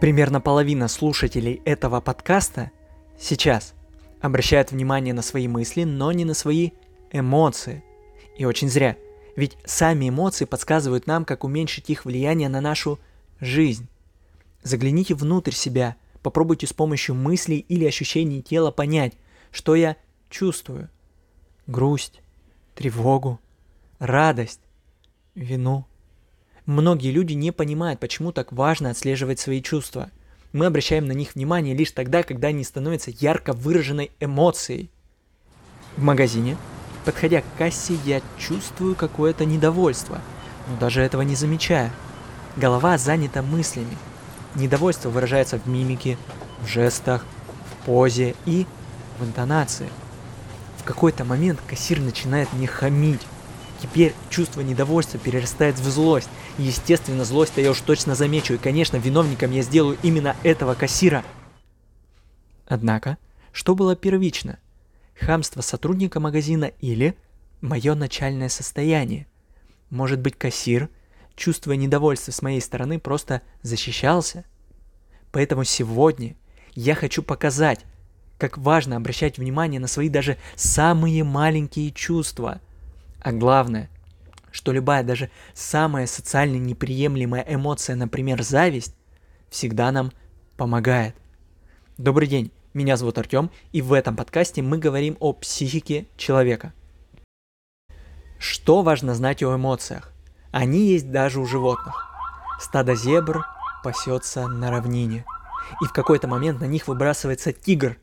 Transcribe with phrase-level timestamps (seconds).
[0.00, 2.70] Примерно половина слушателей этого подкаста
[3.18, 3.74] сейчас
[4.20, 6.70] обращают внимание на свои мысли, но не на свои
[7.10, 7.82] эмоции.
[8.36, 8.96] И очень зря.
[9.34, 13.00] Ведь сами эмоции подсказывают нам, как уменьшить их влияние на нашу
[13.40, 13.88] жизнь.
[14.62, 19.14] Загляните внутрь себя, попробуйте с помощью мыслей или ощущений тела понять,
[19.50, 19.96] что я
[20.30, 20.90] чувствую.
[21.66, 22.22] Грусть,
[22.76, 23.40] тревогу,
[23.98, 24.60] радость,
[25.34, 25.86] вину–
[26.68, 30.10] Многие люди не понимают, почему так важно отслеживать свои чувства.
[30.52, 34.90] Мы обращаем на них внимание лишь тогда, когда они становятся ярко выраженной эмоцией.
[35.96, 36.58] В магазине,
[37.06, 40.20] подходя к кассе, я чувствую какое-то недовольство,
[40.68, 41.90] но даже этого не замечаю.
[42.58, 43.96] Голова занята мыслями.
[44.54, 46.18] Недовольство выражается в мимике,
[46.60, 47.24] в жестах,
[47.64, 48.66] в позе и
[49.18, 49.88] в интонации.
[50.76, 53.26] В какой-то момент кассир начинает мне хамить.
[53.80, 56.28] Теперь чувство недовольства перерастает в злость.
[56.58, 58.54] Естественно, злость-то я уж точно замечу.
[58.54, 61.24] И, конечно, виновником я сделаю именно этого кассира.
[62.66, 63.18] Однако,
[63.52, 64.58] что было первично?
[65.18, 67.16] Хамство сотрудника магазина или
[67.60, 69.26] мое начальное состояние?
[69.90, 70.88] Может быть, кассир,
[71.36, 74.44] чувствуя недовольство с моей стороны, просто защищался?
[75.30, 76.36] Поэтому сегодня
[76.74, 77.84] я хочу показать,
[78.38, 82.60] как важно обращать внимание на свои даже самые маленькие чувства–
[83.20, 83.88] а главное,
[84.50, 88.94] что любая, даже самая социально неприемлемая эмоция, например, зависть,
[89.50, 90.12] всегда нам
[90.56, 91.14] помогает.
[91.96, 96.72] Добрый день, меня зовут Артем, и в этом подкасте мы говорим о психике человека.
[98.38, 100.12] Что важно знать о эмоциях?
[100.52, 102.08] Они есть даже у животных.
[102.60, 103.44] Стадо зебр
[103.82, 105.24] пасется на равнине,
[105.82, 107.98] и в какой-то момент на них выбрасывается тигр.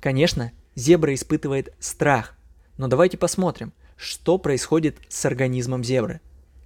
[0.00, 2.34] Конечно, зебра испытывает страх,
[2.80, 6.22] но давайте посмотрим, что происходит с организмом зебры.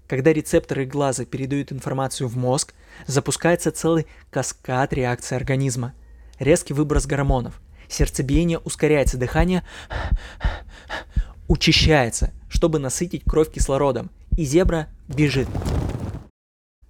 [0.07, 2.73] Когда рецепторы глаза передают информацию в мозг,
[3.09, 5.93] запускается целый каскад реакций организма.
[6.39, 9.65] Резкий выброс гормонов, сердцебиение ускоряется, дыхание
[11.49, 15.49] учащается, чтобы насытить кровь кислородом, и зебра бежит.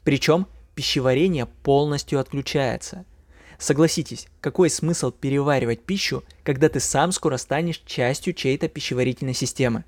[0.03, 3.07] Причем пищеварение полностью отключается–
[3.59, 9.85] Согласитесь, какой смысл переваривать пищу, когда ты сам скоро станешь частью чьей-то пищеварительной системы?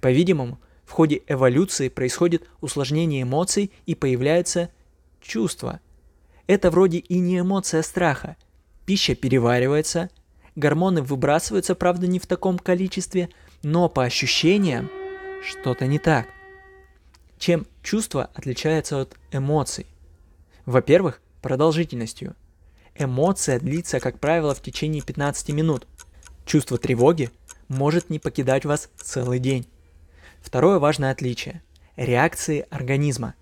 [0.00, 4.70] По-видимому, в ходе эволюции происходит усложнение эмоций и появляются
[5.20, 5.80] чувства.
[6.46, 8.36] Это вроде и не эмоция страха.
[8.86, 10.08] Пища переваривается,
[10.56, 13.28] гормоны выбрасываются, правда, не в таком количестве,
[13.62, 14.90] но по ощущениям
[15.46, 16.26] что-то не так.
[17.38, 19.86] Чем чувство отличается от эмоций?
[20.64, 22.34] Во-первых, продолжительностью.
[22.94, 25.86] Эмоция длится, как правило, в течение 15 минут.
[26.44, 27.30] Чувство тревоги
[27.68, 29.68] может не покидать вас целый день.
[30.40, 31.62] Второе важное отличие–
[31.96, 33.34] реакции организма.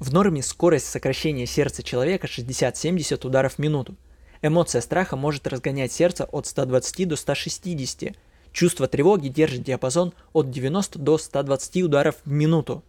[0.00, 3.96] В норме скорость сокращения сердца человека 60-70 ударов в минуту.
[4.42, 8.14] Эмоция страха может разгонять сердце от 120 до 160.
[8.52, 12.82] Чувство тревоги держит диапазон от 90 до 120 ударов в минуту.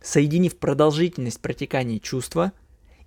[0.00, 2.52] Соединив продолжительность протекания чувства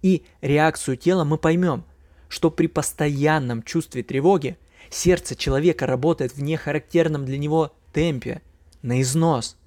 [0.06, 1.84] и реакцию тела, мы поймем,
[2.30, 4.56] что при постоянном чувстве тревоги
[4.92, 8.44] сердце человека работает в нехарактерном для него темпе,
[8.84, 9.58] на износ.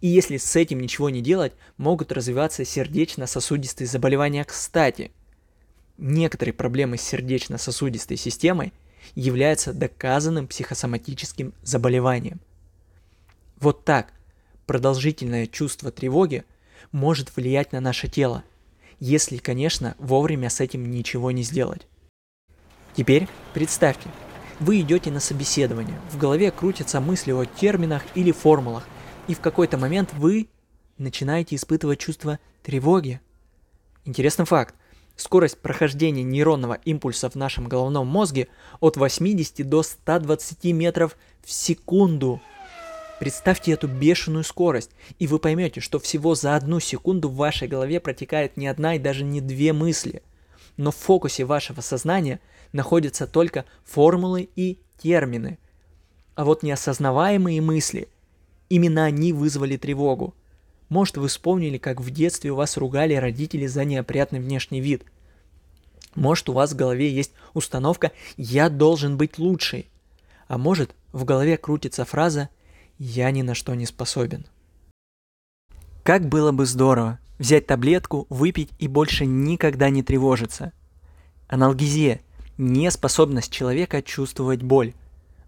[0.00, 5.12] И если с этим ничего не делать, могут развиваться сердечно-сосудистые заболевания кстати.
[5.96, 8.72] Некоторые проблемы с сердечно-сосудистой системой
[9.14, 12.40] являются доказанным психосоматическим заболеванием.
[13.60, 14.12] Вот так
[14.66, 16.42] продолжительное чувство тревоги
[16.90, 18.42] может влиять на наше тело–
[19.00, 21.86] если, конечно, вовремя с этим ничего не сделать.
[22.96, 24.08] Теперь представьте,
[24.60, 28.84] вы идете на собеседование, в голове крутятся мысли о терминах или формулах,
[29.26, 30.48] и в какой-то момент вы
[30.98, 33.20] начинаете испытывать чувство тревоги.
[34.04, 34.74] Интересный факт.
[35.16, 38.48] Скорость прохождения нейронного импульса в нашем головном мозге
[38.80, 42.40] от 80 до 120 метров в секунду–
[43.24, 47.98] Представьте эту бешеную скорость, и вы поймете, что всего за одну секунду в вашей голове
[47.98, 50.22] протекает не одна и даже не две мысли.
[50.76, 52.38] Но в фокусе вашего сознания
[52.72, 55.56] находятся только формулы и термины.
[56.34, 58.08] А вот неосознаваемые мысли,
[58.68, 60.34] именно они вызвали тревогу.
[60.90, 65.02] Может, вы вспомнили, как в детстве у вас ругали родители за неопрятный внешний вид.
[66.14, 69.88] Может, у вас в голове есть установка «я должен быть лучший».
[70.46, 72.48] А может, в голове крутится фраза я
[72.98, 74.46] ни на что не способен.
[76.02, 80.72] Как было бы здорово взять таблетку, выпить и больше никогда не тревожиться.
[81.48, 82.20] Аналгезия–
[82.58, 84.94] неспособность человека чувствовать боль.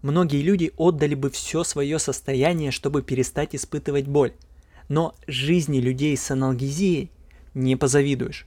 [0.03, 4.33] Многие люди отдали бы все свое состояние, чтобы перестать испытывать боль.
[4.89, 7.11] Но жизни людей с аналгезией
[7.55, 8.47] не позавидуешь.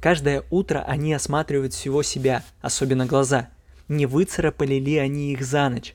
[0.00, 3.48] Каждое утро они осматривают всего себя, особенно глаза.
[3.88, 5.94] Не выцарапали ли они их за ночь?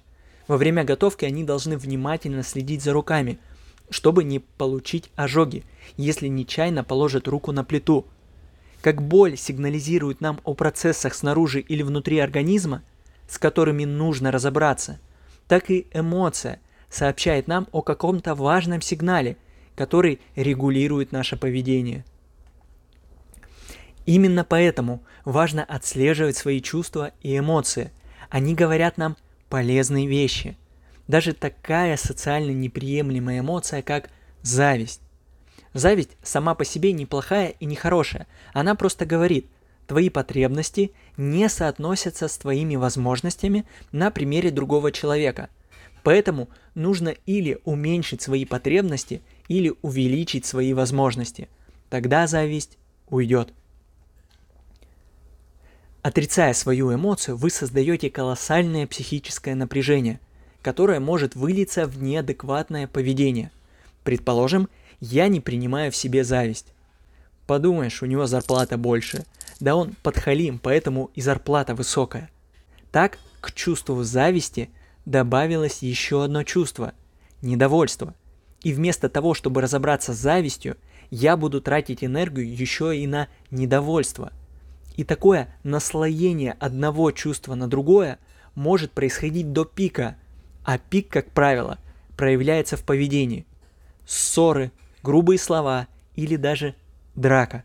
[0.50, 3.38] Во время готовки они должны внимательно следить за руками,
[3.92, 5.64] чтобы не получить ожоги,
[5.96, 8.08] если нечаянно положат руку на плиту.
[8.82, 12.82] Как боль сигнализирует нам о процессах снаружи или внутри организма,
[13.28, 15.00] с которыми нужно разобраться,
[15.48, 16.60] так и эмоция
[16.90, 19.38] сообщает нам о каком-то важном сигнале,
[19.76, 22.06] который регулирует наше поведение.
[24.08, 27.92] Именно поэтому важно отслеживать свои чувства и эмоции.
[28.32, 29.16] Они говорят нам
[29.50, 30.58] полезные вещи.
[31.08, 34.10] Даже такая социально неприемлемая эмоция, как
[34.42, 35.02] зависть.
[35.74, 38.28] Зависть сама по себе неплохая и нехорошая.
[38.54, 39.48] Она просто говорит,
[39.88, 45.50] твои потребности не соотносятся с твоими возможностями на примере другого человека.
[46.04, 51.50] Поэтому нужно или уменьшить свои потребности, или увеличить свои возможности.
[51.90, 52.78] Тогда зависть
[53.10, 53.54] уйдет.
[56.02, 60.22] Отрицая свою эмоцию, вы создаете колоссальное психическое напряжение,
[60.62, 63.52] которое может вылиться в неадекватное поведение.
[64.06, 64.70] Предположим,
[65.02, 66.68] я не принимаю в себе зависть.
[67.48, 69.26] Подумаешь, у него зарплата больше.
[69.60, 72.30] Да он подхалим, поэтому и зарплата высокая.
[72.94, 74.70] Так, к чувству зависти
[75.06, 76.94] добавилось еще одно чувство–
[77.42, 78.14] недовольство.
[78.64, 80.78] И вместо того, чтобы разобраться с завистью,
[81.12, 84.32] я буду тратить энергию еще и на недовольство–
[85.00, 88.20] и такое наслоение одного чувства на другое
[88.54, 90.18] может происходить до пика,
[90.66, 91.78] а пик, как правило,
[92.18, 93.46] проявляется в поведении.
[94.06, 95.88] Ссоры, грубые слова
[96.18, 96.76] или даже
[97.16, 97.64] драка.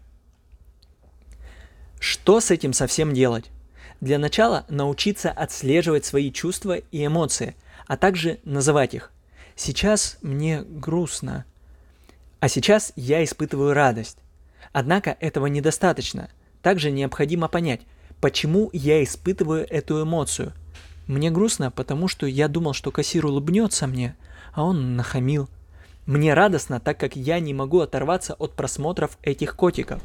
[1.98, 3.50] Что с этим совсем делать?
[4.00, 7.56] Для начала научиться отслеживать свои чувства и эмоции,
[7.88, 9.10] а также называть их.
[9.56, 11.46] Сейчас мне грустно,
[12.38, 14.18] а сейчас я испытываю радость.
[14.72, 16.30] Однако этого недостаточно–
[16.64, 17.82] также необходимо понять,
[18.22, 20.54] почему я испытываю эту эмоцию.
[21.06, 24.16] Мне грустно, потому что я думал, что кассир улыбнется мне,
[24.54, 25.50] а он нахамил.
[26.06, 30.00] Мне радостно, так как я не могу оторваться от просмотров этих котиков.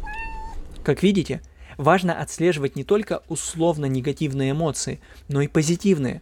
[0.83, 1.41] Как видите,
[1.77, 6.21] важно отслеживать не только условно негативные эмоции, но и позитивные.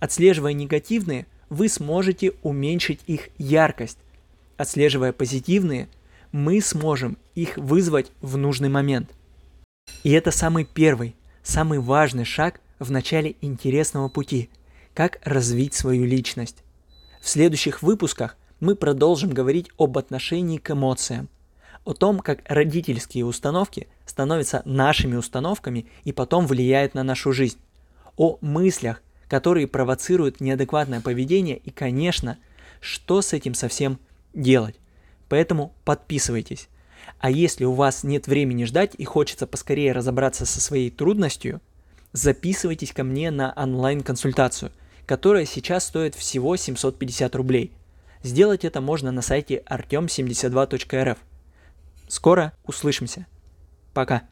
[0.00, 3.98] Отслеживая негативные, вы сможете уменьшить их яркость.
[4.56, 5.88] Отслеживая позитивные,
[6.32, 9.10] мы сможем их вызвать в нужный момент.
[10.02, 14.50] И это самый первый, самый важный шаг в начале интересного пути–
[14.96, 16.64] как развить свою личность.
[17.20, 21.28] В следующих выпусках мы продолжим говорить об отношении к эмоциям,
[21.84, 27.58] о том, как родительские установки становятся нашими установками и потом влияют на нашу жизнь,
[28.16, 32.38] о мыслях, которые провоцируют неадекватное поведение и, конечно,
[32.80, 33.98] что с этим совсем
[34.32, 34.76] делать.
[35.28, 36.70] Поэтому подписывайтесь.
[37.18, 41.60] А если у вас нет времени ждать и хочется поскорее разобраться со своей трудностью,
[42.12, 44.72] записывайтесь ко мне на онлайн-консультацию,
[45.06, 47.72] которая сейчас стоит всего 750 рублей.
[48.22, 51.18] Сделать это можно на сайте artem72.rf.
[52.08, 53.26] Скоро услышимся.
[53.94, 54.22] Пока.